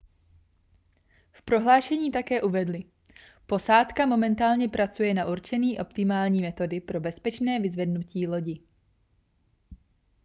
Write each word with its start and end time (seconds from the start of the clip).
v 1.31 1.41
prohlášení 1.41 2.11
také 2.11 2.41
uvedli 2.41 2.83
posádka 3.45 4.05
momentálně 4.05 4.69
pracuje 4.69 5.13
na 5.13 5.25
určení 5.25 5.79
optimální 5.79 6.41
metody 6.41 6.81
pro 6.81 6.99
bezpečné 6.99 7.59
vyzvednutí 7.59 8.27
lodi 8.27 8.63